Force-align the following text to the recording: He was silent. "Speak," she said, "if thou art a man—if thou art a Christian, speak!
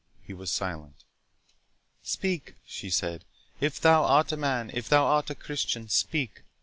He 0.23 0.33
was 0.33 0.49
silent. 0.49 1.03
"Speak," 2.01 2.55
she 2.65 2.89
said, 2.89 3.23
"if 3.59 3.79
thou 3.79 4.03
art 4.03 4.31
a 4.31 4.35
man—if 4.37 4.89
thou 4.89 5.05
art 5.05 5.29
a 5.29 5.35
Christian, 5.35 5.89
speak! 5.89 6.41